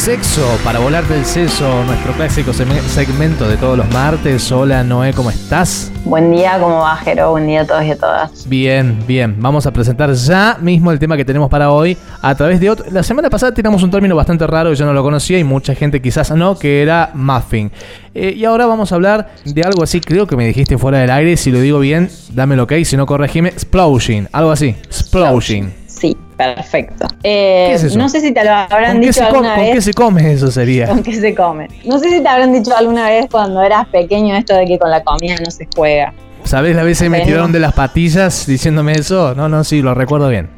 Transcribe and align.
Sexo 0.00 0.58
para 0.64 0.78
volarte 0.78 1.14
el 1.14 1.26
seso, 1.26 1.84
nuestro 1.84 2.14
clásico 2.14 2.54
segmento 2.54 3.46
de 3.46 3.58
todos 3.58 3.76
los 3.76 3.86
martes. 3.90 4.50
Hola 4.50 4.82
Noé, 4.82 5.12
¿cómo 5.12 5.28
estás? 5.28 5.92
Buen 6.06 6.32
día, 6.32 6.58
¿cómo 6.58 6.78
va, 6.78 6.96
Jero? 6.96 7.32
Buen 7.32 7.46
día 7.46 7.60
a 7.60 7.66
todos 7.66 7.84
y 7.84 7.90
a 7.90 7.98
todas. 7.98 8.48
Bien, 8.48 8.98
bien. 9.06 9.36
Vamos 9.38 9.66
a 9.66 9.72
presentar 9.74 10.10
ya 10.14 10.56
mismo 10.58 10.90
el 10.90 10.98
tema 10.98 11.18
que 11.18 11.24
tenemos 11.26 11.50
para 11.50 11.70
hoy 11.70 11.98
a 12.22 12.34
través 12.34 12.60
de 12.60 12.70
otro. 12.70 12.86
La 12.90 13.02
semana 13.02 13.28
pasada 13.28 13.52
tiramos 13.52 13.82
un 13.82 13.90
término 13.90 14.16
bastante 14.16 14.46
raro, 14.46 14.72
yo 14.72 14.86
no 14.86 14.94
lo 14.94 15.02
conocía 15.02 15.38
y 15.38 15.44
mucha 15.44 15.74
gente 15.74 16.00
quizás 16.00 16.30
no, 16.30 16.58
que 16.58 16.80
era 16.80 17.10
muffin. 17.12 17.70
Eh, 18.14 18.32
y 18.34 18.46
ahora 18.46 18.64
vamos 18.64 18.92
a 18.92 18.94
hablar 18.94 19.32
de 19.44 19.62
algo 19.62 19.82
así, 19.82 20.00
creo 20.00 20.26
que 20.26 20.34
me 20.34 20.46
dijiste 20.46 20.78
fuera 20.78 21.00
del 21.00 21.10
aire, 21.10 21.36
si 21.36 21.50
lo 21.50 21.60
digo 21.60 21.78
bien, 21.78 22.08
dámelo 22.32 22.62
ok, 22.62 22.72
si 22.84 22.96
no 22.96 23.04
corregime, 23.04 23.50
explosion, 23.50 24.30
algo 24.32 24.50
así, 24.50 24.68
explosion. 24.82 25.79
Sí, 26.00 26.16
perfecto. 26.34 27.06
Eh, 27.22 27.66
¿Qué 27.68 27.74
es 27.74 27.84
eso? 27.84 27.98
No 27.98 28.08
sé 28.08 28.22
si 28.22 28.32
te 28.32 28.42
lo 28.42 28.52
habrán 28.52 28.92
¿Con, 28.92 29.00
dicho 29.02 29.22
alguna 29.22 29.54
con 29.54 29.64
vez. 29.64 29.74
qué 29.74 29.82
se 29.82 29.92
come 29.92 30.32
eso 30.32 30.50
sería? 30.50 30.86
¿Con 30.86 31.02
qué 31.02 31.12
se 31.12 31.34
come? 31.34 31.68
No 31.84 31.98
sé 31.98 32.08
si 32.08 32.22
te 32.22 32.28
habrán 32.28 32.54
dicho 32.54 32.74
alguna 32.74 33.10
vez 33.10 33.26
cuando 33.30 33.60
eras 33.60 33.86
pequeño 33.88 34.34
esto 34.34 34.54
de 34.54 34.64
que 34.64 34.78
con 34.78 34.90
la 34.90 35.02
comida 35.02 35.34
no 35.44 35.50
se 35.50 35.68
juega. 35.76 36.14
¿Sabés 36.44 36.74
la 36.74 36.84
vez 36.84 36.98
que 37.02 37.10
me 37.10 37.20
tiraron 37.20 37.52
de 37.52 37.60
las 37.60 37.74
patillas 37.74 38.46
diciéndome 38.46 38.92
eso? 38.92 39.34
No, 39.34 39.50
no, 39.50 39.62
sí, 39.62 39.82
lo 39.82 39.92
recuerdo 39.92 40.30
bien. 40.30 40.48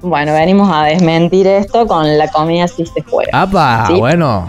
Bueno, 0.00 0.32
venimos 0.32 0.70
a 0.72 0.84
desmentir 0.84 1.48
esto, 1.48 1.88
con 1.88 2.16
la 2.16 2.28
comida 2.28 2.68
sí 2.68 2.86
se 2.86 3.02
juega. 3.02 3.30
¡Apa! 3.32 3.86
Sí. 3.88 3.94
Bueno, 3.94 4.48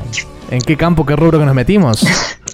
¿en 0.52 0.59
qué 0.62 0.78
campo, 0.78 1.08
qué 1.08 1.16
rubro 1.16 1.40
que 1.40 1.46
nos 1.46 1.56
metimos? 1.56 2.06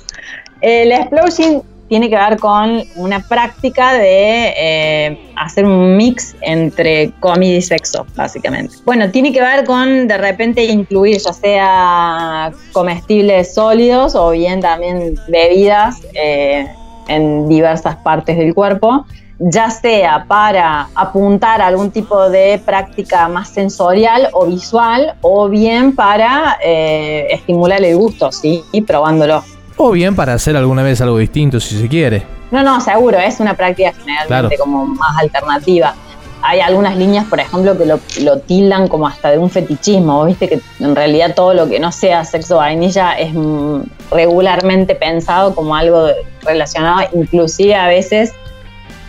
El 0.61 0.93
explosion 0.93 1.61
tiene 1.91 2.09
que 2.09 2.15
ver 2.15 2.39
con 2.39 2.85
una 2.95 3.19
práctica 3.19 3.95
de 3.95 4.53
eh, 4.57 5.19
hacer 5.35 5.65
un 5.65 5.97
mix 5.97 6.37
entre 6.39 7.11
comida 7.19 7.57
y 7.57 7.61
sexo, 7.61 8.05
básicamente. 8.15 8.75
Bueno, 8.85 9.11
tiene 9.11 9.33
que 9.33 9.41
ver 9.41 9.65
con 9.65 10.07
de 10.07 10.17
repente 10.17 10.63
incluir 10.63 11.17
ya 11.17 11.33
sea 11.33 12.51
comestibles 12.71 13.53
sólidos 13.53 14.15
o 14.15 14.29
bien 14.29 14.61
también 14.61 15.19
bebidas 15.27 15.97
eh, 16.13 16.65
en 17.09 17.49
diversas 17.49 17.97
partes 17.97 18.37
del 18.37 18.53
cuerpo, 18.53 19.05
ya 19.39 19.69
sea 19.69 20.23
para 20.29 20.87
apuntar 20.95 21.61
a 21.61 21.67
algún 21.67 21.91
tipo 21.91 22.29
de 22.29 22.61
práctica 22.65 23.27
más 23.27 23.49
sensorial 23.49 24.29
o 24.31 24.45
visual 24.45 25.15
o 25.19 25.49
bien 25.49 25.93
para 25.93 26.57
eh, 26.63 27.27
estimular 27.31 27.83
el 27.83 27.97
gusto, 27.97 28.31
¿sí? 28.31 28.63
Y 28.71 28.79
probándolo. 28.79 29.43
O 29.83 29.89
bien 29.91 30.15
para 30.15 30.33
hacer 30.33 30.55
alguna 30.55 30.83
vez 30.83 31.01
algo 31.01 31.17
distinto 31.17 31.59
si 31.59 31.75
se 31.79 31.87
quiere. 31.87 32.23
No, 32.51 32.61
no, 32.61 32.79
seguro, 32.81 33.17
es 33.17 33.39
una 33.39 33.55
práctica 33.55 33.91
generalmente 33.93 34.27
Claro. 34.27 34.49
como 34.59 34.85
más 34.85 35.17
alternativa. 35.17 35.95
Hay 36.43 36.59
algunas 36.59 36.95
líneas, 36.95 37.25
por 37.25 37.39
ejemplo, 37.39 37.75
que 37.77 37.85
lo, 37.87 37.99
lo 38.21 38.39
tildan 38.39 38.87
como 38.87 39.07
hasta 39.07 39.31
de 39.31 39.39
un 39.39 39.49
fetichismo. 39.49 40.25
Viste 40.25 40.49
que 40.49 40.59
en 40.79 40.95
realidad 40.95 41.33
todo 41.35 41.55
lo 41.55 41.67
que 41.67 41.79
no 41.79 41.91
sea 41.91 42.23
sexo 42.25 42.57
vainilla 42.57 43.13
es 43.13 43.33
mm, 43.33 43.81
regularmente 44.11 44.93
pensado 44.93 45.55
como 45.55 45.75
algo 45.75 46.07
relacionado, 46.43 47.01
inclusive 47.13 47.73
a 47.73 47.87
veces 47.87 48.33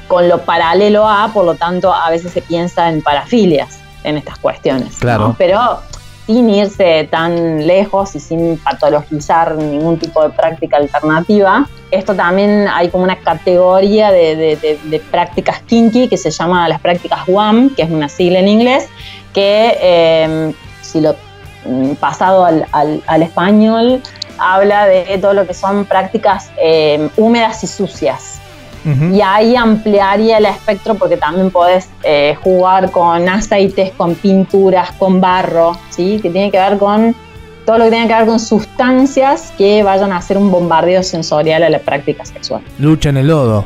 con 0.08 0.28
lo 0.28 0.42
paralelo 0.42 1.06
a, 1.06 1.30
por 1.34 1.44
lo 1.44 1.54
tanto, 1.54 1.92
a 1.92 2.08
veces 2.10 2.32
se 2.32 2.40
piensa 2.42 2.88
en 2.88 3.02
parafilias 3.02 3.78
en 4.04 4.16
estas 4.16 4.38
cuestiones. 4.38 4.92
¿no? 4.92 4.98
Claro. 5.00 5.34
Pero 5.38 5.80
sin 6.32 6.48
irse 6.50 7.08
tan 7.10 7.66
lejos 7.66 8.14
y 8.14 8.20
sin 8.20 8.58
patologizar 8.58 9.54
ningún 9.56 9.98
tipo 9.98 10.22
de 10.22 10.30
práctica 10.30 10.76
alternativa. 10.78 11.66
Esto 11.90 12.14
también 12.14 12.66
hay 12.72 12.88
como 12.88 13.04
una 13.04 13.16
categoría 13.16 14.10
de, 14.10 15.00
prácticas 15.10 15.60
kinky 15.66 16.08
que 16.08 16.16
se 16.16 16.30
llama 16.30 16.68
las 16.68 16.80
prácticas 16.80 17.20
WAM, 17.28 17.74
que 17.74 17.82
es 17.82 17.90
una 17.90 18.08
sigla 18.08 18.38
en 18.38 18.48
inglés, 18.48 18.88
que 19.32 19.76
eh, 19.80 20.52
si 20.80 21.00
lo 21.00 21.14
mm, 21.66 21.92
pasado 21.94 22.44
al, 22.44 22.66
al- 22.72 23.02
al 23.06 23.22
español 23.22 24.02
habla 24.38 24.86
de 24.86 25.18
todo 25.20 25.34
lo 25.34 25.46
que 25.46 25.54
son 25.54 25.84
prácticas 25.84 26.50
eh, 26.60 27.08
húmedas 27.16 27.62
y 27.64 27.66
sucias. 27.66 28.40
Y 28.84 29.20
ahí 29.20 29.54
ampliaría 29.56 30.38
el 30.38 30.46
espectro 30.46 30.94
porque 30.96 31.16
también 31.16 31.50
podés 31.50 31.88
eh, 32.02 32.36
jugar 32.42 32.90
con 32.90 33.28
aceites, 33.28 33.92
con 33.96 34.14
pinturas, 34.16 34.92
con 34.92 35.20
barro, 35.20 35.76
¿sí? 35.90 36.18
que 36.20 36.30
tiene 36.30 36.50
que 36.50 36.58
ver 36.58 36.78
con 36.78 37.14
todo 37.64 37.78
lo 37.78 37.84
que 37.84 37.90
tiene 37.90 38.08
que 38.08 38.14
ver 38.14 38.26
con 38.26 38.40
sustancias 38.40 39.52
que 39.56 39.82
vayan 39.84 40.12
a 40.12 40.16
hacer 40.16 40.36
un 40.36 40.50
bombardeo 40.50 41.02
sensorial 41.02 41.62
a 41.62 41.70
la 41.70 41.78
práctica 41.78 42.24
sexual. 42.24 42.62
Lucha 42.78 43.10
en 43.10 43.18
el 43.18 43.28
lodo. 43.28 43.64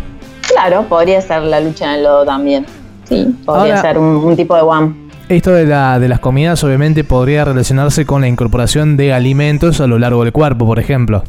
Claro, 0.52 0.82
podría 0.82 1.20
ser 1.22 1.42
la 1.42 1.60
lucha 1.60 1.86
en 1.86 1.90
el 1.92 2.02
lodo 2.04 2.24
también. 2.24 2.66
Sí, 3.08 3.34
podría 3.44 3.76
Ahora- 3.76 3.80
ser 3.82 3.98
un, 3.98 4.16
un 4.16 4.36
tipo 4.36 4.54
de 4.54 4.62
WAM. 4.62 5.06
Esto 5.28 5.50
de, 5.52 5.66
la, 5.66 5.98
de 5.98 6.08
las 6.08 6.20
comidas 6.20 6.62
obviamente 6.62 7.02
podría 7.02 7.44
relacionarse 7.44 8.06
con 8.06 8.20
la 8.20 8.28
incorporación 8.28 8.96
de 8.96 9.12
alimentos 9.12 9.80
a 9.80 9.86
lo 9.88 9.98
largo 9.98 10.22
del 10.22 10.32
cuerpo, 10.32 10.66
por 10.66 10.78
ejemplo. 10.78 11.24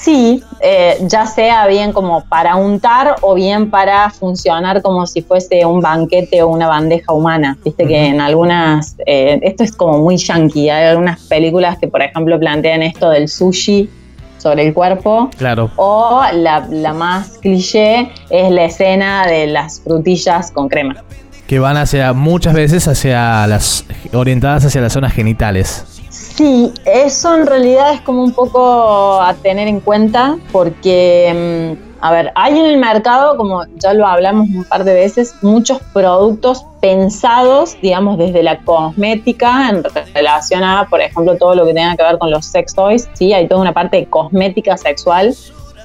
Sí, 0.00 0.42
eh, 0.60 0.96
ya 1.02 1.26
sea 1.26 1.66
bien 1.66 1.92
como 1.92 2.24
para 2.24 2.56
untar 2.56 3.16
o 3.20 3.34
bien 3.34 3.68
para 3.68 4.10
funcionar 4.10 4.80
como 4.80 5.06
si 5.06 5.22
fuese 5.22 5.66
un 5.66 5.80
banquete 5.80 6.42
o 6.42 6.48
una 6.48 6.68
bandeja 6.68 7.12
humana. 7.12 7.58
Viste 7.64 7.86
que 7.86 8.06
en 8.06 8.20
algunas, 8.20 8.94
eh, 9.06 9.40
esto 9.42 9.64
es 9.64 9.72
como 9.72 9.98
muy 9.98 10.16
yankee, 10.16 10.70
hay 10.70 10.86
algunas 10.86 11.20
películas 11.22 11.78
que 11.78 11.88
por 11.88 12.00
ejemplo 12.00 12.38
plantean 12.38 12.82
esto 12.82 13.10
del 13.10 13.28
sushi 13.28 13.90
sobre 14.38 14.68
el 14.68 14.72
cuerpo. 14.72 15.30
Claro. 15.36 15.70
O 15.76 16.22
la, 16.32 16.66
la 16.70 16.92
más 16.92 17.38
cliché 17.38 18.10
es 18.30 18.50
la 18.52 18.64
escena 18.64 19.26
de 19.26 19.48
las 19.48 19.80
frutillas 19.80 20.52
con 20.52 20.68
crema. 20.68 21.02
Que 21.48 21.58
van 21.58 21.76
hacia, 21.76 22.12
muchas 22.12 22.54
veces 22.54 22.86
hacia 22.86 23.46
las, 23.46 23.84
orientadas 24.12 24.64
hacia 24.64 24.80
las 24.80 24.92
zonas 24.92 25.12
genitales. 25.12 25.97
Sí, 26.38 26.72
eso 26.84 27.34
en 27.34 27.48
realidad 27.48 27.94
es 27.94 28.00
como 28.02 28.22
un 28.22 28.30
poco 28.30 29.20
a 29.20 29.34
tener 29.34 29.66
en 29.66 29.80
cuenta 29.80 30.38
porque, 30.52 31.74
mm, 31.74 31.98
a 32.00 32.12
ver, 32.12 32.30
hay 32.36 32.56
en 32.56 32.64
el 32.64 32.76
mercado, 32.76 33.36
como 33.36 33.64
ya 33.74 33.92
lo 33.92 34.06
hablamos 34.06 34.48
un 34.48 34.62
par 34.62 34.84
de 34.84 34.94
veces, 34.94 35.34
muchos 35.42 35.80
productos 35.92 36.64
pensados, 36.80 37.76
digamos, 37.82 38.18
desde 38.18 38.44
la 38.44 38.60
cosmética 38.60 39.68
en 39.68 39.82
relación 40.14 40.62
a, 40.62 40.86
por 40.88 41.00
ejemplo, 41.00 41.36
todo 41.36 41.56
lo 41.56 41.66
que 41.66 41.74
tenga 41.74 41.96
que 41.96 42.04
ver 42.04 42.18
con 42.18 42.30
los 42.30 42.46
sex 42.46 42.72
toys, 42.72 43.08
¿sí? 43.14 43.32
Hay 43.32 43.48
toda 43.48 43.60
una 43.60 43.74
parte 43.74 43.96
de 43.96 44.06
cosmética 44.06 44.76
sexual 44.76 45.34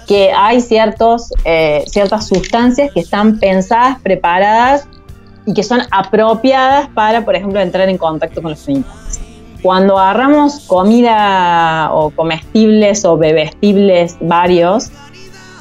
que 0.08 0.32
hay 0.32 0.62
ciertos, 0.62 1.34
eh, 1.46 1.84
ciertas 1.88 2.28
sustancias 2.28 2.92
que 2.94 3.00
están 3.00 3.40
pensadas, 3.40 4.00
preparadas 4.04 4.88
y 5.48 5.56
que 5.56 5.64
son 5.64 5.82
apropiadas 5.90 6.90
para, 6.90 7.26
por 7.26 7.36
ejemplo, 7.36 7.60
entrar 7.60 7.90
en 7.90 7.98
contacto 7.98 8.40
con 8.40 8.52
los 8.52 8.64
genitales 8.64 9.23
cuando 9.64 9.98
agarramos 9.98 10.60
comida 10.68 11.90
o 11.94 12.12
comestibles 12.12 13.06
o 13.06 13.18
bebestibles 13.18 14.18
varios, 14.20 14.92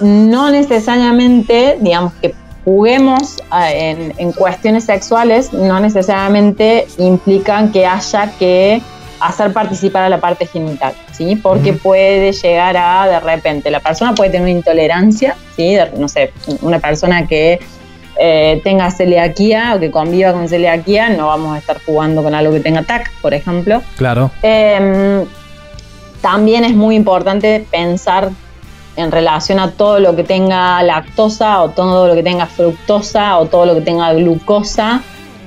no 0.00 0.50
necesariamente, 0.50 1.78
digamos 1.80 2.12
que 2.14 2.34
juguemos 2.64 3.36
ah, 3.50 3.72
en, 3.72 4.12
en 4.18 4.32
cuestiones 4.32 4.84
sexuales, 4.84 5.52
no 5.52 5.80
necesariamente 5.80 6.86
implican 6.98 7.72
que 7.72 7.86
haya 7.86 8.32
que 8.38 8.82
hacer 9.20 9.52
participar 9.52 10.02
a 10.02 10.08
la 10.08 10.20
parte 10.20 10.46
genital, 10.46 10.94
¿sí? 11.12 11.36
Porque 11.36 11.72
puede 11.72 12.32
llegar 12.32 12.76
a, 12.76 13.06
de 13.06 13.20
repente, 13.20 13.70
la 13.70 13.80
persona 13.80 14.14
puede 14.14 14.30
tener 14.30 14.42
una 14.42 14.50
intolerancia, 14.50 15.36
¿sí? 15.56 15.76
No 15.96 16.08
sé, 16.08 16.32
una 16.60 16.80
persona 16.80 17.26
que 17.26 17.60
eh, 18.18 18.60
tenga 18.62 18.90
celiaquía 18.90 19.74
o 19.76 19.80
que 19.80 19.90
conviva 19.90 20.32
con 20.32 20.48
celiaquía, 20.48 21.08
no 21.10 21.28
vamos 21.28 21.54
a 21.54 21.58
estar 21.58 21.78
jugando 21.84 22.22
con 22.22 22.34
algo 22.34 22.52
que 22.52 22.60
tenga 22.60 22.82
TAC, 22.82 23.10
por 23.20 23.34
ejemplo. 23.34 23.82
Claro. 23.96 24.30
Eh, 24.42 25.24
también 26.20 26.64
es 26.64 26.74
muy 26.74 26.94
importante 26.94 27.66
pensar 27.70 28.30
en 28.96 29.10
relación 29.10 29.58
a 29.58 29.70
todo 29.70 29.98
lo 29.98 30.14
que 30.14 30.24
tenga 30.24 30.82
lactosa 30.82 31.62
o 31.62 31.70
todo 31.70 32.08
lo 32.08 32.14
que 32.14 32.22
tenga 32.22 32.46
fructosa 32.46 33.38
o 33.38 33.46
todo 33.46 33.66
lo 33.66 33.74
que 33.74 33.80
tenga 33.80 34.12
glucosa, 34.12 35.02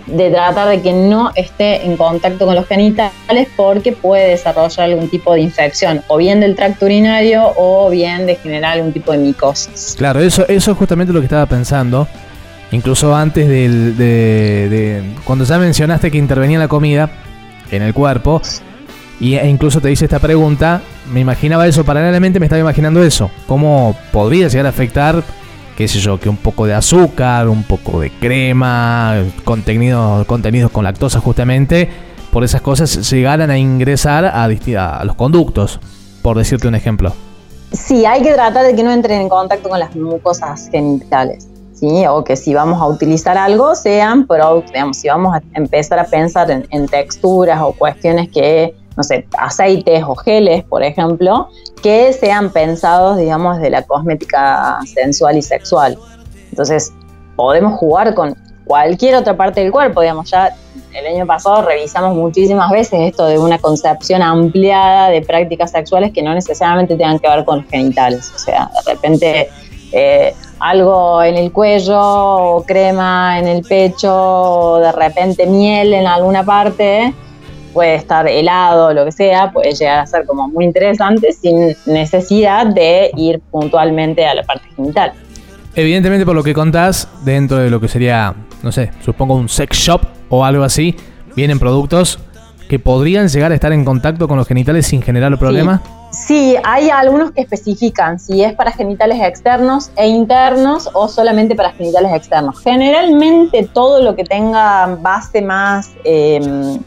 de 0.08 0.30
tratar 0.30 0.68
de 0.68 0.82
que 0.82 0.94
no 0.94 1.32
esté 1.36 1.84
en 1.86 1.98
contacto 1.98 2.46
con 2.46 2.54
los 2.54 2.68
genitales 2.68 3.48
porque 3.56 3.92
puede 3.92 4.30
desarrollar 4.30 4.86
algún 4.86 5.10
tipo 5.10 5.34
de 5.34 5.42
infección, 5.42 6.04
o 6.08 6.18
bien 6.18 6.40
del 6.40 6.56
tracto 6.56 6.86
urinario 6.86 7.54
o 7.56 7.90
bien 7.90 8.26
de 8.26 8.36
generar 8.36 8.74
algún 8.74 8.94
tipo 8.94 9.12
de 9.12 9.18
micosis. 9.18 9.96
Claro, 9.98 10.20
eso, 10.20 10.48
eso 10.48 10.72
es 10.72 10.78
justamente 10.78 11.12
lo 11.12 11.20
que 11.20 11.26
estaba 11.26 11.46
pensando. 11.46 12.08
Incluso 12.72 13.16
antes 13.16 13.48
del, 13.48 13.96
de, 13.98 15.16
Cuando 15.24 15.46
ya 15.46 15.58
mencionaste 15.58 16.12
que 16.12 16.18
intervenía 16.18 16.60
la 16.60 16.68
comida 16.68 17.10
en 17.72 17.82
el 17.82 17.94
cuerpo, 17.94 18.42
Y, 19.20 19.36
e 19.36 19.48
incluso 19.48 19.80
te 19.80 19.92
hice 19.92 20.06
esta 20.06 20.20
pregunta, 20.20 20.82
me 21.12 21.22
imaginaba 21.22 21.66
eso, 21.68 21.86
paralelamente 21.86 22.40
me 22.40 22.48
estaba 22.48 22.60
imaginando 22.60 23.02
eso. 23.02 23.32
¿Cómo 23.48 23.96
podría 24.12 24.50
llegar 24.50 24.66
a 24.66 24.70
afectar, 24.70 25.24
qué 25.78 25.88
sé 25.88 26.00
yo, 26.00 26.20
que 26.20 26.28
un 26.28 26.36
poco 26.38 26.66
de 26.66 26.74
azúcar, 26.74 27.48
un 27.48 27.64
poco 27.64 28.02
de 28.02 28.10
crema, 28.10 29.16
contenidos, 29.46 30.26
contenidos 30.26 30.70
con 30.70 30.84
lactosa 30.84 31.22
justamente, 31.22 31.90
por 32.30 32.44
esas 32.44 32.60
cosas 32.62 33.10
llegaran 33.10 33.50
a 33.50 33.58
ingresar 33.58 34.26
a, 34.26 34.44
a 34.44 35.06
los 35.06 35.16
conductos, 35.16 35.80
por 36.22 36.38
decirte 36.38 36.68
un 36.68 36.76
ejemplo? 36.76 37.14
Sí, 37.72 38.06
hay 38.06 38.22
que 38.22 38.34
tratar 38.34 38.66
de 38.66 38.76
que 38.76 38.84
no 38.84 38.92
entren 38.92 39.22
en 39.22 39.30
contacto 39.30 39.70
con 39.70 39.80
las 39.80 39.96
mucosas 39.96 40.68
genitales. 40.70 41.48
¿Sí? 41.90 42.06
O 42.08 42.24
que 42.24 42.36
si 42.36 42.54
vamos 42.54 42.82
a 42.82 42.88
utilizar 42.88 43.38
algo, 43.38 43.76
sean 43.76 44.28
productos, 44.28 44.72
digamos, 44.72 44.98
si 44.98 45.08
vamos 45.08 45.36
a 45.36 45.42
empezar 45.54 46.00
a 46.00 46.06
pensar 46.06 46.50
en, 46.52 46.88
texturas 46.88 47.62
o 47.62 47.74
cuestiones 47.74 48.30
que, 48.30 48.76
no 48.96 49.04
sé, 49.04 49.28
aceites 49.38 50.04
o 50.06 50.16
geles, 50.16 50.64
por 50.64 50.84
ejemplo, 50.84 51.50
que 51.82 52.14
sean 52.14 52.52
pensados, 52.52 53.18
digamos, 53.18 53.60
de 53.60 53.70
la 53.70 53.82
cosmética 53.84 54.80
sensual 54.94 55.38
y 55.38 55.42
sexual. 55.42 55.98
Entonces, 56.50 56.94
podemos 57.36 57.78
jugar 57.80 58.14
con 58.14 58.36
cualquier 58.66 59.16
otra 59.16 59.36
parte 59.36 59.62
del 59.62 59.72
cuerpo, 59.72 60.02
digamos, 60.02 60.30
ya 60.30 60.56
el 60.94 61.08
año 61.08 61.26
pasado 61.26 61.62
revisamos 61.62 62.16
muchísimas 62.16 62.72
veces 62.72 63.00
esto 63.02 63.26
de 63.26 63.38
una 63.38 63.60
concepción 63.60 64.22
ampliada 64.22 65.10
de 65.10 65.22
prácticas 65.22 65.72
sexuales 65.72 66.14
que 66.14 66.24
no 66.24 66.34
necesariamente 66.34 66.96
tengan 66.96 67.20
que 67.20 67.28
ver 67.28 67.44
con 67.44 67.60
los 67.62 67.70
genitales, 67.70 68.32
o 68.34 68.40
sea, 68.40 68.72
de 68.74 68.94
repente 68.94 69.50
eh, 69.92 70.34
algo 70.60 71.22
en 71.24 71.36
el 71.36 71.52
cuello, 71.52 72.00
o 72.00 72.64
crema 72.66 73.40
en 73.40 73.48
el 73.48 73.62
pecho, 73.62 74.14
o 74.14 74.80
de 74.80 74.92
repente 74.92 75.46
miel 75.46 75.94
en 75.94 76.08
alguna 76.08 76.44
parte, 76.44 77.14
puede 77.74 77.96
estar 77.96 78.28
helado, 78.28 78.94
lo 78.94 79.06
que 79.06 79.12
sea, 79.12 79.52
puede 79.52 79.74
llegar 79.74 80.00
a 80.00 80.06
ser 80.08 80.26
como 80.26 80.48
muy 80.48 80.64
interesante 80.64 81.34
sin 81.34 81.76
necesidad 81.86 82.68
de 82.68 83.12
ir 83.18 83.42
puntualmente 83.52 84.26
a 84.26 84.34
la 84.34 84.44
parte 84.44 84.66
genital. 84.76 85.12
Evidentemente, 85.76 86.26
por 86.26 86.36
lo 86.36 86.44
que 86.44 86.54
contás, 86.54 87.10
dentro 87.26 87.58
de 87.58 87.70
lo 87.70 87.82
que 87.82 87.90
sería, 87.90 88.34
no 88.64 88.72
sé, 88.72 88.92
supongo 89.04 89.36
un 89.36 89.50
sex 89.50 89.78
shop 89.78 90.02
o 90.30 90.46
algo 90.46 90.64
así, 90.64 90.96
vienen 91.36 91.60
productos 91.60 92.18
que 92.70 92.80
podrían 92.80 93.28
llegar 93.28 93.52
a 93.52 93.56
estar 93.56 93.74
en 93.74 93.84
contacto 93.84 94.30
con 94.30 94.38
los 94.38 94.48
genitales 94.48 94.88
sin 94.88 95.02
generar 95.02 95.38
problema. 95.38 95.82
Sí, 95.84 95.92
hay 96.64 96.90
algunos 96.90 97.32
que 97.32 97.42
especifican 97.42 98.20
si 98.20 98.44
es 98.44 98.54
para 98.54 98.72
genitales 98.72 99.20
externos 99.22 99.92
e 99.96 100.08
internos 100.08 100.90
o 100.94 101.08
solamente 101.08 101.56
para 101.56 101.72
genitales 101.72 102.14
externos. 102.14 102.60
Generalmente 102.62 103.70
todo 103.74 104.02
lo 104.02 104.16
que 104.16 104.24
tenga 104.24 104.98
base 105.02 105.42
más 105.42 105.92
em, 106.04 106.80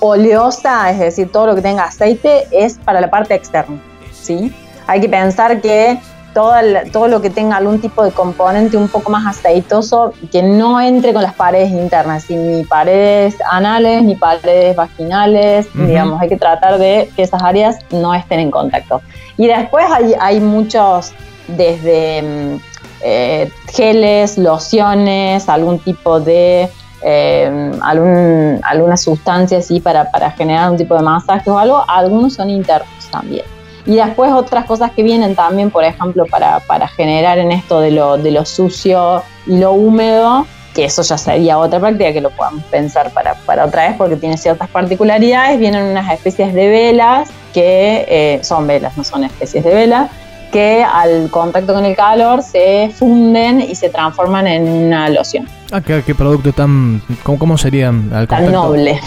oleosa, 0.00 0.90
es 0.90 0.98
decir, 0.98 1.30
todo 1.32 1.46
lo 1.46 1.54
que 1.54 1.62
tenga 1.62 1.84
aceite, 1.84 2.46
es 2.50 2.78
para 2.78 3.00
la 3.00 3.10
parte 3.10 3.34
externa. 3.34 3.80
¿sí? 4.12 4.52
Hay 4.86 5.00
que 5.00 5.08
pensar 5.08 5.60
que 5.60 5.98
todo, 6.34 7.08
lo 7.08 7.22
que 7.22 7.30
tenga 7.30 7.56
algún 7.56 7.80
tipo 7.80 8.04
de 8.04 8.10
componente 8.10 8.76
un 8.76 8.88
poco 8.88 9.10
más 9.10 9.24
aceitoso, 9.26 10.12
que 10.30 10.42
no 10.42 10.80
entre 10.80 11.12
con 11.12 11.22
las 11.22 11.34
paredes 11.34 11.70
internas, 11.70 12.28
ni 12.28 12.64
paredes 12.64 13.36
anales, 13.50 14.02
ni 14.02 14.16
paredes 14.16 14.76
vaginales, 14.76 15.66
digamos, 15.74 16.20
hay 16.20 16.28
que 16.28 16.36
tratar 16.36 16.78
de 16.78 17.10
que 17.16 17.22
esas 17.22 17.42
áreas 17.42 17.78
no 17.90 18.12
estén 18.12 18.40
en 18.40 18.50
contacto. 18.50 19.00
Y 19.36 19.46
después 19.46 19.86
hay, 20.20 20.40
muchos, 20.40 21.12
desde 21.48 22.22
mm, 22.22 22.60
eh, 23.02 23.50
geles, 23.72 24.36
lociones, 24.36 25.48
algún 25.48 25.78
tipo 25.78 26.20
de... 26.20 26.68
Eh, 27.06 27.72
alguna 27.82 28.96
sustancia 28.96 29.58
así 29.58 29.78
para, 29.78 30.10
para 30.10 30.30
generar 30.30 30.70
un 30.70 30.78
tipo 30.78 30.94
de 30.94 31.02
masaje 31.02 31.50
o 31.50 31.58
algo, 31.58 31.84
algunos 31.86 32.32
son 32.32 32.48
internos 32.48 32.88
también. 33.10 33.44
Y 33.86 33.96
después 33.96 34.32
otras 34.32 34.64
cosas 34.64 34.92
que 34.92 35.02
vienen 35.02 35.34
también, 35.34 35.70
por 35.70 35.84
ejemplo, 35.84 36.24
para, 36.26 36.60
para 36.60 36.88
generar 36.88 37.38
en 37.38 37.52
esto 37.52 37.80
de 37.80 37.90
lo, 37.90 38.16
de 38.16 38.30
lo 38.30 38.44
sucio 38.44 39.22
y 39.46 39.58
lo 39.58 39.72
húmedo, 39.72 40.46
que 40.74 40.86
eso 40.86 41.02
ya 41.02 41.18
sería 41.18 41.58
otra 41.58 41.78
práctica 41.78 42.12
que 42.12 42.20
lo 42.20 42.30
podamos 42.30 42.64
pensar 42.64 43.10
para, 43.10 43.34
para 43.34 43.64
otra 43.64 43.88
vez 43.88 43.96
porque 43.96 44.16
tiene 44.16 44.36
ciertas 44.36 44.68
particularidades, 44.68 45.58
vienen 45.58 45.84
unas 45.84 46.12
especies 46.12 46.52
de 46.52 46.68
velas 46.68 47.30
que 47.52 48.04
eh, 48.08 48.40
son 48.42 48.66
velas, 48.66 48.96
no 48.96 49.04
son 49.04 49.24
especies 49.24 49.62
de 49.62 49.72
velas, 49.72 50.10
que 50.50 50.82
al 50.82 51.30
contacto 51.30 51.74
con 51.74 51.84
el 51.84 51.94
calor 51.94 52.42
se 52.42 52.90
funden 52.96 53.60
y 53.60 53.74
se 53.74 53.90
transforman 53.90 54.46
en 54.46 54.68
una 54.68 55.08
loción. 55.08 55.48
Ah, 55.70 55.80
qué, 55.80 56.02
qué 56.04 56.14
producto 56.14 56.52
tan... 56.52 57.02
¿Cómo, 57.22 57.38
cómo 57.38 57.58
serían 57.58 58.10
al 58.12 58.26
contacto? 58.26 58.44
Tan 58.44 58.52
noble. 58.52 59.00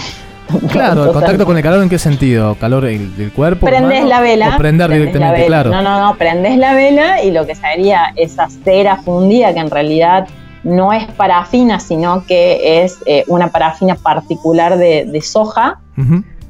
Claro, 0.71 1.05
el 1.05 1.11
contacto 1.11 1.45
con 1.45 1.57
el 1.57 1.63
calor, 1.63 1.83
¿en 1.83 1.89
qué 1.89 1.99
sentido? 1.99 2.55
¿Calor 2.55 2.85
del 2.85 3.31
cuerpo? 3.35 3.65
Prendes 3.65 4.05
la 4.05 4.21
vela. 4.21 4.55
O 4.55 4.57
prender 4.57 4.91
directamente, 4.91 5.45
claro. 5.45 5.71
No, 5.71 5.81
no, 5.81 5.99
no, 5.99 6.15
prendes 6.15 6.57
la 6.57 6.73
vela 6.73 7.23
y 7.23 7.31
lo 7.31 7.45
que 7.45 7.55
sería 7.55 8.13
esa 8.15 8.47
cera 8.63 8.97
fundida, 8.97 9.53
que 9.53 9.59
en 9.59 9.71
realidad 9.71 10.27
no 10.63 10.93
es 10.93 11.05
parafina, 11.05 11.79
sino 11.79 12.25
que 12.25 12.83
es 12.83 12.97
eh, 13.05 13.23
una 13.27 13.47
parafina 13.49 13.95
particular 13.95 14.77
de, 14.77 15.21
soja. 15.21 15.79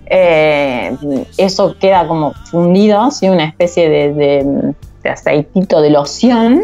Eh, 0.10 0.96
eso 1.38 1.76
queda 1.80 2.08
como 2.08 2.34
fundido, 2.50 3.12
¿sí? 3.12 3.28
una 3.28 3.46
especie 3.46 3.90
de 3.90 4.74
aceitito 5.10 5.82
de 5.82 5.90
loción, 5.90 6.64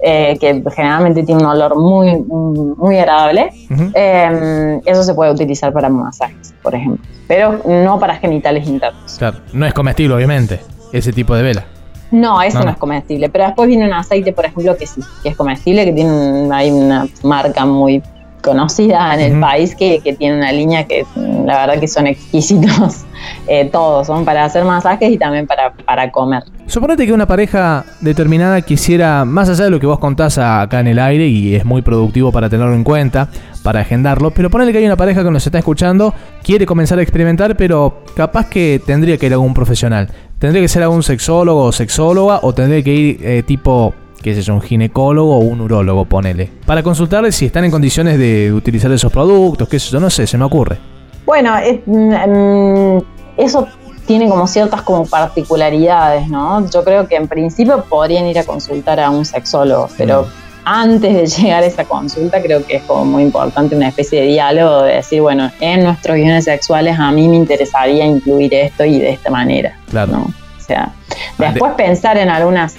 eh, 0.00 0.36
que 0.40 0.62
generalmente 0.74 1.22
tiene 1.22 1.42
un 1.42 1.48
olor 1.48 1.76
muy, 1.76 2.16
muy 2.18 2.98
agradable. 2.98 3.50
Em, 3.94 4.80
eso 4.84 5.02
se 5.02 5.14
puede 5.14 5.32
utilizar 5.32 5.72
para 5.72 5.88
masajes, 5.88 6.54
por 6.62 6.74
ejemplo, 6.74 7.04
pero 7.26 7.60
no 7.66 7.98
para 7.98 8.16
genitales 8.16 8.66
internos. 8.66 9.16
Claro, 9.18 9.38
no 9.52 9.66
es 9.66 9.74
comestible, 9.74 10.14
obviamente, 10.14 10.60
ese 10.92 11.12
tipo 11.12 11.34
de 11.34 11.42
vela. 11.42 11.64
No, 12.10 12.42
eso 12.42 12.62
no, 12.64 12.70
es 12.70 12.76
comestible, 12.76 13.28
pero 13.28 13.44
después 13.44 13.68
viene 13.68 13.84
un 13.86 13.92
aceite, 13.92 14.32
por 14.32 14.44
ejemplo, 14.44 14.76
que 14.76 14.86
sí, 14.86 15.00
que 15.22 15.28
es 15.28 15.36
comestible, 15.36 15.84
que 15.84 15.92
tiene 15.92 16.48
hay 16.52 16.70
una 16.70 17.06
marca 17.22 17.64
muy 17.64 18.02
conocida 18.42 19.14
en 19.14 19.20
el 19.20 19.40
país 19.40 19.74
que, 19.76 20.00
tiene 20.18 20.38
una 20.38 20.52
línea 20.52 20.86
que 20.86 21.04
la 21.16 21.66
verdad 21.66 21.80
que 21.80 21.88
son 21.88 22.06
exquisitos 22.06 23.04
eh, 23.46 23.66
todos, 23.66 24.06
son 24.06 24.24
para 24.24 24.44
hacer 24.44 24.64
masajes 24.64 25.10
y 25.10 25.18
también 25.18 25.46
para, 25.46 25.72
para 25.72 26.10
comer. 26.10 26.42
Suponete 26.70 27.04
que 27.04 27.12
una 27.12 27.26
pareja 27.26 27.84
determinada 28.00 28.62
quisiera, 28.62 29.24
más 29.24 29.48
allá 29.48 29.64
de 29.64 29.70
lo 29.70 29.80
que 29.80 29.86
vos 29.86 29.98
contás 29.98 30.38
acá 30.38 30.78
en 30.78 30.86
el 30.86 31.00
aire, 31.00 31.26
y 31.26 31.56
es 31.56 31.64
muy 31.64 31.82
productivo 31.82 32.30
para 32.30 32.48
tenerlo 32.48 32.74
en 32.74 32.84
cuenta, 32.84 33.28
para 33.64 33.80
agendarlo, 33.80 34.30
pero 34.30 34.50
ponele 34.50 34.70
que 34.70 34.78
hay 34.78 34.86
una 34.86 34.96
pareja 34.96 35.24
que 35.24 35.32
nos 35.32 35.44
está 35.44 35.58
escuchando, 35.58 36.14
quiere 36.44 36.66
comenzar 36.66 37.00
a 37.00 37.02
experimentar, 37.02 37.56
pero 37.56 38.04
capaz 38.14 38.50
que 38.50 38.80
tendría 38.86 39.18
que 39.18 39.26
ir 39.26 39.32
a 39.32 39.34
algún 39.34 39.52
profesional. 39.52 40.10
Tendría 40.38 40.62
que 40.62 40.68
ser 40.68 40.84
algún 40.84 41.02
sexólogo 41.02 41.64
o 41.64 41.72
sexóloga, 41.72 42.38
o 42.40 42.52
tendría 42.52 42.84
que 42.84 42.94
ir 42.94 43.18
eh, 43.20 43.42
tipo 43.42 43.92
que 44.22 44.30
es 44.30 44.48
un 44.48 44.60
ginecólogo 44.60 45.38
o 45.38 45.40
un 45.40 45.62
urólogo, 45.62 46.04
ponele. 46.04 46.52
Para 46.66 46.84
consultarle 46.84 47.32
si 47.32 47.46
están 47.46 47.64
en 47.64 47.72
condiciones 47.72 48.16
de 48.16 48.52
utilizar 48.52 48.92
esos 48.92 49.10
productos, 49.10 49.68
qué 49.68 49.80
sé 49.80 49.90
yo, 49.90 49.98
no 49.98 50.08
sé, 50.08 50.24
se 50.24 50.38
me 50.38 50.44
ocurre. 50.44 50.78
Bueno, 51.26 51.50
mm, 51.86 52.98
eso 53.36 53.66
tiene 54.10 54.28
como 54.28 54.48
ciertas 54.48 54.82
como 54.82 55.06
particularidades, 55.06 56.26
¿no? 56.26 56.68
Yo 56.68 56.82
creo 56.82 57.06
que 57.06 57.14
en 57.14 57.28
principio 57.28 57.84
podrían 57.84 58.26
ir 58.26 58.40
a 58.40 58.44
consultar 58.44 58.98
a 58.98 59.08
un 59.08 59.24
sexólogo, 59.24 59.88
pero 59.96 60.26
antes 60.64 61.14
de 61.14 61.26
llegar 61.42 61.62
a 61.62 61.66
esa 61.66 61.84
consulta 61.84 62.42
creo 62.42 62.66
que 62.66 62.78
es 62.78 62.82
como 62.82 63.04
muy 63.04 63.22
importante 63.22 63.76
una 63.76 63.86
especie 63.86 64.22
de 64.22 64.26
diálogo 64.26 64.82
de 64.82 64.94
decir, 64.94 65.22
bueno, 65.22 65.52
en 65.60 65.84
nuestros 65.84 66.16
guiones 66.16 66.46
sexuales 66.46 66.98
a 66.98 67.12
mí 67.12 67.28
me 67.28 67.36
interesaría 67.36 68.04
incluir 68.04 68.52
esto 68.52 68.84
y 68.84 68.98
de 68.98 69.10
esta 69.10 69.30
manera. 69.30 69.78
Claro. 69.88 70.10
¿no? 70.10 70.22
O 70.22 70.60
sea, 70.60 70.92
después 71.38 71.74
pensar 71.74 72.18
en 72.18 72.30
algunas 72.30 72.74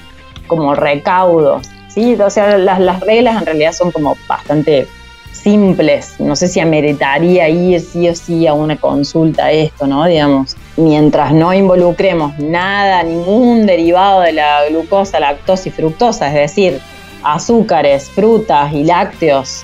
como 0.47 0.75
recaudos, 0.75 1.65
¿sí? 1.87 2.15
O 2.15 2.29
sea, 2.29 2.57
las, 2.57 2.99
reglas 2.99 3.37
en 3.37 3.45
realidad 3.45 3.71
son 3.71 3.93
como 3.93 4.17
bastante 4.27 4.85
simples. 5.31 6.15
No 6.19 6.35
sé 6.35 6.49
si 6.49 6.59
ameritaría 6.59 7.47
ir 7.47 7.79
sí 7.79 8.09
o 8.09 8.15
sí 8.15 8.47
a 8.47 8.53
una 8.53 8.75
consulta 8.75 9.49
esto, 9.49 9.87
¿no? 9.87 10.05
Digamos, 10.05 10.57
mientras 10.81 11.33
no 11.33 11.53
involucremos 11.53 12.37
nada, 12.39 13.03
ningún 13.03 13.65
derivado 13.65 14.21
de 14.21 14.33
la 14.33 14.67
glucosa, 14.69 15.19
lactosa 15.19 15.69
y 15.69 15.71
fructosa, 15.71 16.27
es 16.27 16.33
decir, 16.33 16.81
azúcares, 17.23 18.09
frutas 18.09 18.73
y 18.73 18.83
lácteos 18.83 19.63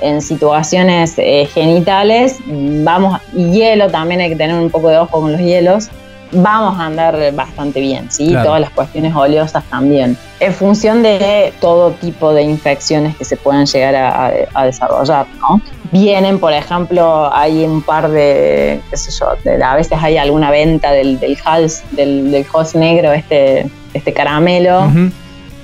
en 0.00 0.20
situaciones 0.20 1.14
eh, 1.16 1.48
genitales, 1.52 2.38
vamos, 2.46 3.20
y 3.32 3.52
hielo 3.52 3.88
también 3.88 4.20
hay 4.20 4.30
que 4.30 4.36
tener 4.36 4.56
un 4.56 4.70
poco 4.70 4.90
de 4.90 4.98
ojo 4.98 5.20
con 5.20 5.32
los 5.32 5.40
hielos, 5.40 5.88
vamos 6.32 6.78
a 6.78 6.86
andar 6.86 7.32
bastante 7.32 7.80
bien, 7.80 8.10
¿sí? 8.10 8.32
Todas 8.32 8.60
las 8.60 8.70
cuestiones 8.70 9.14
oleosas 9.14 9.64
también. 9.64 10.16
En 10.40 10.52
función 10.52 11.02
de 11.02 11.52
todo 11.60 11.92
tipo 11.92 12.32
de 12.32 12.42
infecciones 12.42 13.16
que 13.16 13.24
se 13.24 13.36
puedan 13.36 13.66
llegar 13.66 13.94
a, 13.94 14.64
desarrollar, 14.64 15.26
¿no? 15.40 15.60
Vienen, 15.92 16.38
por 16.38 16.52
ejemplo, 16.52 17.32
hay 17.32 17.64
un 17.64 17.82
par 17.82 18.10
de, 18.10 18.80
qué 18.90 18.96
sé 18.96 19.10
yo, 19.10 19.28
a 19.62 19.76
veces 19.76 19.98
hay 20.00 20.16
alguna 20.16 20.50
venta 20.50 20.92
del, 20.92 21.18
del 21.20 21.36
Hals, 21.44 21.82
del, 21.92 22.30
del 22.30 22.46
negro, 22.74 23.12
este, 23.12 23.70
este 23.94 24.12
caramelo. 24.12 24.90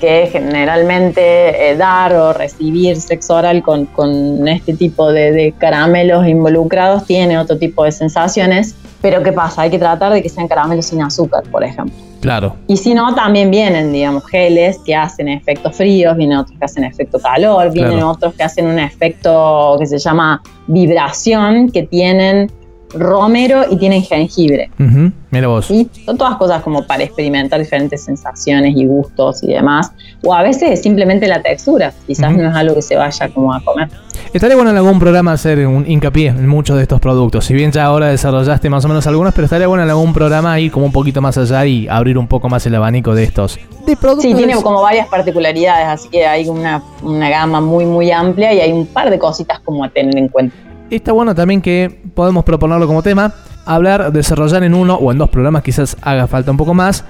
que 0.00 0.28
generalmente 0.32 1.70
eh, 1.70 1.76
dar 1.76 2.12
o 2.16 2.32
recibir 2.32 3.00
sexo 3.00 3.36
oral 3.36 3.62
con, 3.62 3.86
con 3.86 4.48
este 4.48 4.74
tipo 4.74 5.12
de, 5.12 5.30
de, 5.30 5.52
caramelos 5.52 6.26
involucrados 6.26 7.06
tiene 7.06 7.38
otro 7.38 7.56
tipo 7.56 7.84
de 7.84 7.92
sensaciones 7.92 8.74
Pero 9.00 9.22
¿qué 9.22 9.32
pasa? 9.32 9.62
Hay 9.62 9.70
que 9.70 9.78
tratar 9.78 10.12
de 10.12 10.20
que 10.20 10.28
sean 10.28 10.48
caramelos 10.48 10.86
sin 10.86 11.02
azúcar, 11.02 11.44
por 11.52 11.62
ejemplo. 11.62 12.11
Claro. 12.22 12.54
Y 12.68 12.76
si 12.76 12.94
no, 12.94 13.16
también 13.16 13.50
vienen, 13.50 13.92
digamos, 13.92 14.24
geles 14.26 14.78
que 14.86 14.94
hacen 14.94 15.28
efectos 15.28 15.76
fríos, 15.76 16.16
vienen 16.16 16.38
otros 16.38 16.56
que 16.56 16.64
hacen 16.64 16.84
efecto 16.84 17.18
calor, 17.18 17.72
vienen 17.72 17.94
Claro. 17.94 18.10
otros 18.10 18.34
que 18.34 18.44
hacen 18.44 18.68
un 18.68 18.78
efecto 18.78 19.74
que 19.76 19.86
se 19.86 19.98
llama 19.98 20.40
vibración, 20.68 21.68
que 21.72 21.82
tienen 21.82 22.48
romero 22.94 23.62
y 23.70 23.76
tienen 23.76 24.02
jengibre. 24.02 24.70
Ujú, 24.78 25.12
Mira 25.30 25.48
vos. 25.48 25.66
¿sí? 25.66 25.88
Son 26.04 26.16
todas 26.18 26.36
cosas 26.36 26.62
como 26.62 26.86
para 26.86 27.02
experimentar 27.04 27.58
diferentes 27.60 28.04
sensaciones 28.04 28.74
y 28.76 28.86
gustos 28.86 29.42
y 29.42 29.48
demás. 29.48 29.92
O 30.22 30.34
a 30.34 30.42
veces 30.42 30.82
simplemente 30.82 31.26
la 31.26 31.42
textura, 31.42 31.92
quizás 32.06 32.32
Ujú. 32.32 32.42
no 32.42 32.50
es 32.50 32.54
algo 32.56 32.74
que 32.74 32.82
se 32.82 32.96
vaya 32.96 33.28
como 33.30 33.52
a 33.54 33.60
comer. 33.64 33.88
Estaría 34.32 34.56
bueno 34.56 34.70
en 34.70 34.76
algún 34.76 34.98
programa 34.98 35.32
hacer 35.32 35.66
un 35.66 35.84
hincapié 35.90 36.28
en 36.28 36.48
muchos 36.48 36.76
de 36.76 36.82
estos 36.82 37.00
productos. 37.00 37.44
Si 37.44 37.54
bien 37.54 37.70
ya 37.72 37.84
ahora 37.84 38.08
desarrollaste 38.08 38.70
más 38.70 38.84
o 38.84 38.88
menos 38.88 39.06
algunos, 39.06 39.34
pero 39.34 39.44
estaría 39.44 39.66
bueno 39.66 39.82
en 39.84 39.90
algún 39.90 40.12
programa 40.14 40.58
ir 40.58 40.70
como 40.70 40.86
un 40.86 40.92
poquito 40.92 41.20
más 41.20 41.36
allá 41.38 41.66
y 41.66 41.86
abrir 41.88 42.16
un 42.16 42.26
poco 42.28 42.48
más 42.48 42.64
el 42.66 42.74
abanico 42.74 43.14
de 43.14 43.24
estos. 43.24 43.58
De 43.86 43.96
productos. 43.96 44.24
Sí, 44.30 44.34
tiene 44.34 44.54
como 44.62 44.80
varias 44.82 45.08
particularidades, 45.08 45.86
así 45.86 46.08
que 46.08 46.26
hay 46.26 46.48
una, 46.48 46.82
una 47.02 47.28
gama 47.28 47.60
muy, 47.60 47.84
muy 47.84 48.10
amplia 48.10 48.52
y 48.54 48.60
hay 48.60 48.72
un 48.72 48.86
par 48.86 49.10
de 49.10 49.18
cositas 49.18 49.60
como 49.60 49.84
a 49.84 49.88
tener 49.90 50.16
en 50.16 50.28
cuenta. 50.28 50.54
Está 50.90 51.12
bueno 51.12 51.34
también 51.34 51.62
que 51.62 52.02
podemos 52.14 52.44
proponerlo 52.44 52.86
como 52.86 53.02
tema, 53.02 53.32
hablar, 53.64 54.12
desarrollar 54.12 54.62
en 54.62 54.74
uno 54.74 54.94
o 54.96 55.10
en 55.12 55.18
dos 55.18 55.30
programas, 55.30 55.62
quizás 55.62 55.96
haga 56.02 56.26
falta 56.26 56.50
un 56.50 56.56
poco 56.56 56.74
más, 56.74 57.04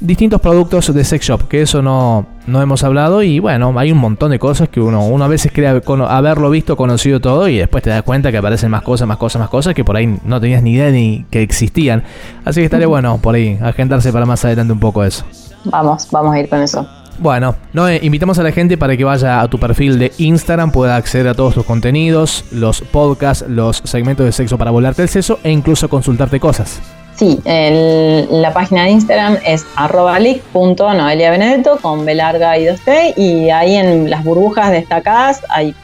distintos 0.00 0.40
productos 0.40 0.92
de 0.92 1.04
sex 1.04 1.26
shop, 1.26 1.48
que 1.48 1.62
eso 1.62 1.82
no, 1.82 2.26
no 2.46 2.62
hemos 2.62 2.84
hablado 2.84 3.22
y 3.22 3.40
bueno, 3.40 3.74
hay 3.76 3.92
un 3.92 3.98
montón 3.98 4.30
de 4.30 4.38
cosas 4.38 4.68
que 4.68 4.80
uno, 4.80 5.06
uno 5.06 5.24
a 5.24 5.28
veces 5.28 5.52
cree 5.52 5.68
haberlo 5.68 6.50
visto, 6.50 6.76
conocido 6.76 7.20
todo 7.20 7.48
y 7.48 7.58
después 7.58 7.82
te 7.82 7.90
das 7.90 8.02
cuenta 8.02 8.30
que 8.30 8.38
aparecen 8.38 8.70
más 8.70 8.82
cosas, 8.82 9.08
más 9.08 9.18
cosas, 9.18 9.40
más 9.40 9.50
cosas 9.50 9.74
que 9.74 9.84
por 9.84 9.96
ahí 9.96 10.18
no 10.24 10.40
tenías 10.40 10.62
ni 10.62 10.72
idea 10.72 10.90
ni 10.90 11.26
que 11.30 11.42
existían. 11.42 12.04
Así 12.44 12.60
que 12.60 12.66
estaría 12.66 12.86
bueno 12.86 13.18
por 13.18 13.34
ahí 13.34 13.58
agendarse 13.60 14.12
para 14.12 14.26
más 14.26 14.44
adelante 14.44 14.72
un 14.72 14.80
poco 14.80 15.04
eso. 15.04 15.24
Vamos, 15.64 16.08
vamos 16.10 16.34
a 16.34 16.40
ir 16.40 16.48
con 16.48 16.62
eso. 16.62 16.86
Bueno, 17.18 17.56
no, 17.72 17.88
eh, 17.88 17.98
invitamos 18.02 18.38
a 18.38 18.42
la 18.44 18.52
gente 18.52 18.78
para 18.78 18.96
que 18.96 19.02
vaya 19.04 19.40
a 19.40 19.48
tu 19.48 19.58
perfil 19.58 19.98
de 19.98 20.12
Instagram, 20.18 20.70
pueda 20.70 20.94
acceder 20.96 21.26
a 21.28 21.34
todos 21.34 21.54
tus 21.54 21.64
contenidos, 21.64 22.44
los 22.52 22.80
podcasts, 22.80 23.44
los 23.48 23.78
segmentos 23.84 24.24
de 24.24 24.30
sexo 24.32 24.56
para 24.56 24.70
volarte 24.70 25.02
el 25.02 25.08
seso 25.08 25.40
e 25.42 25.50
incluso 25.50 25.88
consultarte 25.88 26.38
cosas. 26.38 26.80
Sí, 27.16 27.40
el- 27.44 28.28
la 28.40 28.52
página 28.52 28.84
de 28.84 28.90
Instagram 28.90 29.38
es 29.44 29.66
arrobalic.noeliabenedetto 29.74 31.78
con 31.78 32.04
B 32.04 32.14
larga 32.14 32.56
y 32.58 32.66
2T 32.66 33.14
y 33.16 33.50
ahí 33.50 33.74
en 33.74 34.08
las 34.10 34.22
burbujas 34.24 34.70
destacadas 34.70 35.42
hay 35.48 35.74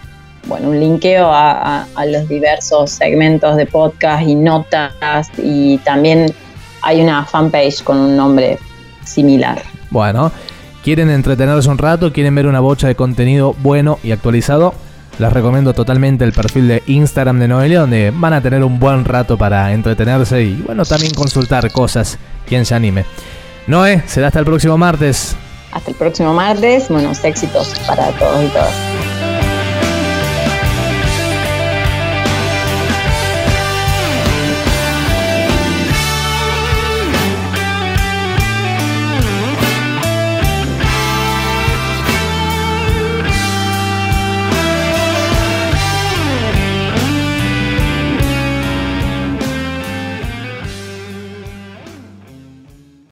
bueno, 0.46 0.68
un 0.68 0.78
linkeo 0.78 1.32
a, 1.32 1.52
a- 1.80 1.86
a 1.94 2.06
los 2.06 2.28
diversos 2.28 2.90
segmentos 2.90 3.56
de 3.56 3.64
podcast 3.66 4.22
y 4.28 4.34
notas 4.34 4.92
y 5.38 5.78
también 5.78 6.26
hay 6.82 7.00
una 7.02 7.24
fanpage 7.24 7.82
con 7.82 7.98
un 7.98 8.14
nombre 8.16 8.58
similar. 9.04 9.62
Bueno, 9.90 10.30
quieren 10.84 11.08
entretenerse 11.08 11.70
un 11.70 11.78
rato, 11.78 12.12
quieren 12.12 12.34
ver 12.34 12.46
una 12.46 12.60
bocha 12.60 12.86
de 12.86 12.94
contenido 12.94 13.56
bueno 13.60 13.98
y 14.04 14.12
actualizado. 14.12 14.74
Les 15.18 15.32
recomiendo 15.32 15.72
totalmente 15.72 16.24
el 16.24 16.32
perfil 16.32 16.68
de 16.68 16.82
Instagram 16.86 17.38
de 17.38 17.48
Noelia, 17.48 17.80
donde 17.80 18.12
van 18.14 18.34
a 18.34 18.42
tener 18.42 18.62
un 18.62 18.78
buen 18.78 19.04
rato 19.04 19.38
para 19.38 19.72
entretenerse 19.72 20.42
y, 20.42 20.62
bueno, 20.66 20.84
también 20.84 21.14
consultar 21.14 21.70
cosas, 21.72 22.18
quien 22.46 22.66
se 22.66 22.74
anime. 22.74 23.06
Noé, 23.66 24.02
será 24.06 24.26
hasta 24.26 24.40
el 24.40 24.44
próximo 24.44 24.76
martes. 24.76 25.34
Hasta 25.72 25.90
el 25.90 25.96
próximo 25.96 26.34
martes, 26.34 26.88
buenos 26.88 27.24
éxitos 27.24 27.74
para 27.86 28.08
todos 28.10 28.44
y 28.44 28.48
todas. 28.48 29.13